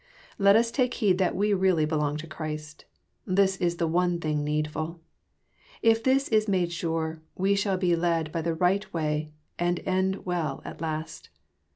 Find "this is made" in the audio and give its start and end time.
6.03-6.71